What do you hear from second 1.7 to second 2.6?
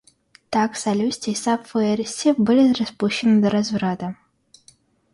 и Аристипп